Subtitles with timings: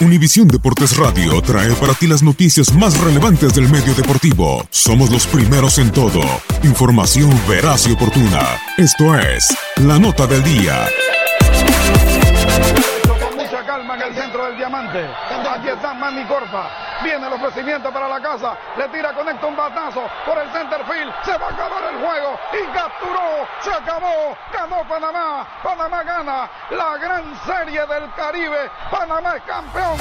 [0.00, 4.66] Univisión Deportes Radio trae para ti las noticias más relevantes del medio deportivo.
[4.70, 6.20] Somos los primeros en todo.
[6.62, 8.58] Información veraz y oportuna.
[8.76, 10.86] Esto es La Nota del Día.
[13.06, 15.06] Con mucha calma en el centro del diamante.
[15.84, 16.70] Está Manny Corpa.
[17.04, 18.56] Viene el ofrecimiento para la casa.
[18.78, 21.12] Le tira, conecta un batazo por el center field.
[21.26, 22.40] Se va a acabar el juego.
[22.54, 23.46] Y capturó.
[23.60, 24.34] Se acabó.
[24.50, 25.46] Ganó Panamá.
[25.62, 28.70] Panamá gana la gran serie del Caribe.
[28.90, 29.98] Panamá es campeón.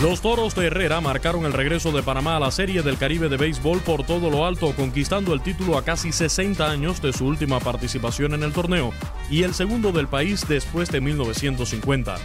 [0.00, 3.36] Los Toros de Herrera marcaron el regreso de Panamá a la Serie del Caribe de
[3.36, 7.58] Béisbol por todo lo alto, conquistando el título a casi 60 años de su última
[7.58, 8.92] participación en el torneo
[9.28, 12.16] y el segundo del país después de 1950.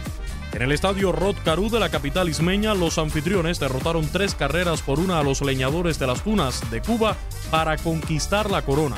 [0.58, 4.98] En el estadio Rod Caru de la capital ismeña, los anfitriones derrotaron tres carreras por
[4.98, 7.14] una a los leñadores de las Tunas de Cuba
[7.48, 8.96] para conquistar la corona.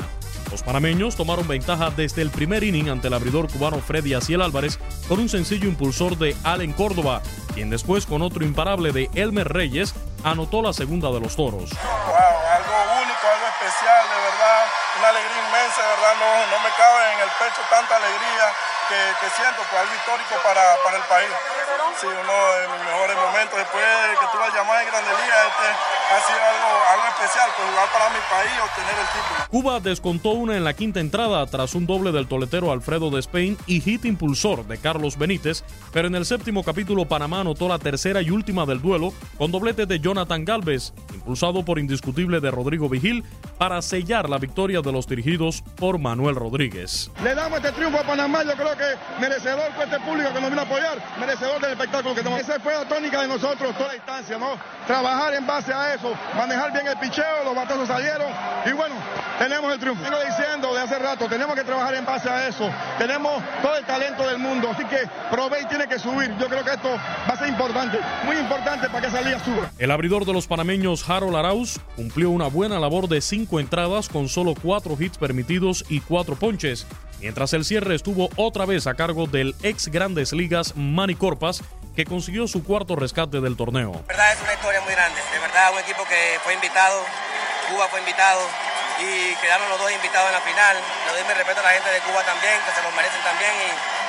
[0.49, 4.79] Los panameños tomaron ventaja desde el primer inning ante el abridor cubano Freddy Aciel Álvarez
[5.07, 7.21] con un sencillo impulsor de Allen Córdoba,
[7.53, 11.69] quien después con otro imparable de Elmer Reyes anotó la segunda de los toros.
[11.69, 12.15] Wow,
[12.57, 12.73] algo
[13.05, 14.65] único, algo especial, de verdad,
[14.97, 16.15] una alegría inmensa, de verdad,
[16.49, 16.70] no, me
[17.13, 18.45] en el pecho tanta alegría
[18.89, 21.31] que, que siento, pues algo histórico para, para el país.
[21.99, 25.37] Sí, uno de mis mejores momentos después de que tuve la llamada en Grande Liga,
[25.47, 25.67] este
[26.11, 29.47] ha sido algo, algo especial, pues jugar para mi país y obtener el título.
[29.49, 33.57] Cuba descontó una en la quinta entrada tras un doble del toletero Alfredo de Spain
[33.67, 35.63] y hit impulsor de Carlos Benítez,
[35.93, 39.85] pero en el séptimo capítulo Panamá anotó la tercera y última del duelo con doblete
[39.85, 43.23] de Jonathan Galvez, impulsado por indiscutible de Rodrigo Vigil,
[43.61, 47.11] para sellar la victoria de los dirigidos por Manuel Rodríguez.
[47.23, 50.49] Le damos este triunfo a Panamá, yo creo que merecedor fue este público que nos
[50.49, 52.41] vino a apoyar, merecedor del espectáculo que tenemos.
[52.41, 54.57] Esa fue la tónica de nosotros toda la instancia, ¿no?
[54.87, 58.29] Trabajar en base a eso, manejar bien el picheo, los batazos salieron
[58.65, 58.95] y bueno,
[59.37, 60.03] tenemos el triunfo.
[60.05, 62.67] Vengo diciendo de hace rato, tenemos que trabajar en base a eso.
[62.97, 66.35] Tenemos todo el talento del mundo, así que Provey tiene que subir.
[66.39, 69.69] Yo creo que esto va a ser importante, muy importante para que esa liga suba.
[69.77, 74.29] El abridor de los panameños Harold Arauz cumplió una buena labor de cinco entradas con
[74.29, 76.85] solo cuatro hits permitidos y cuatro ponches,
[77.19, 81.63] mientras el cierre estuvo otra vez a cargo del ex Grandes Ligas Manny Corpas,
[81.95, 83.91] que consiguió su cuarto rescate del torneo.
[83.91, 87.03] De verdad es una historia muy grande, de verdad un equipo que fue invitado,
[87.69, 88.41] Cuba fue invitado
[88.99, 90.77] y quedaron los dos invitados en la final.
[90.77, 93.51] Le doy mi respeto a la gente de Cuba también, que se lo merecen también
[93.67, 94.00] y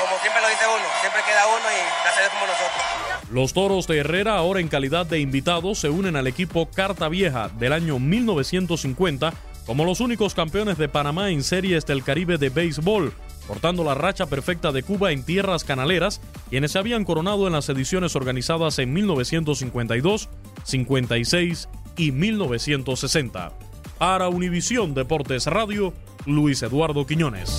[0.00, 3.30] como siempre lo dice uno, siempre queda uno y gracias como nosotros.
[3.30, 7.48] Los Toros de Herrera, ahora en calidad de invitados, se unen al equipo Carta Vieja
[7.48, 9.32] del año 1950
[9.66, 13.12] como los únicos campeones de Panamá en series del Caribe de béisbol,
[13.46, 17.68] cortando la racha perfecta de Cuba en tierras canaleras, quienes se habían coronado en las
[17.68, 20.28] ediciones organizadas en 1952,
[20.64, 23.52] 56 y 1960.
[23.98, 25.92] Para Univisión Deportes Radio,
[26.26, 27.58] Luis Eduardo Quiñones.